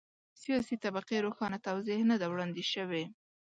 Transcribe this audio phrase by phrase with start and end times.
[0.41, 3.03] سیاسي طبقې روښانه توضیح نه ده وړاندې شوې.